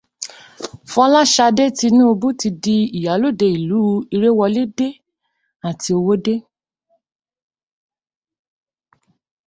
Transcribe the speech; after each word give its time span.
Fọláshadé 0.91 1.65
Tinúbú 1.77 2.27
ti 2.39 2.49
di 2.63 2.75
Ìyálóde 2.99 3.47
ìlú 3.57 3.79
Iréwọlédé 4.15 4.87
àti 5.69 5.89
Owódé 5.97 6.35